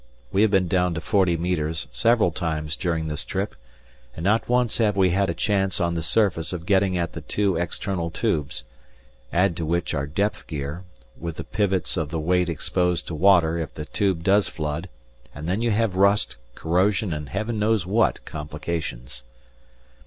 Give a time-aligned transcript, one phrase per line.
[0.31, 3.53] We have been down to forty metres several times during this trip,
[4.17, 7.21] and not once have we had a chance on the surface of getting at the
[7.21, 8.63] two external tubes;
[9.31, 10.85] add to which our depth gear,
[11.19, 14.89] with the pivots of the weight exposed to water if the tube does flood
[15.35, 19.21] and then you have rust, corrosion and heaven knows what complications.